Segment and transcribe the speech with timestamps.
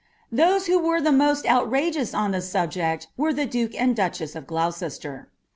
[0.31, 4.47] Those who were the most outrageous on the sttbject ws( tlw duke and duchess of
[4.47, 5.29] Gloucester."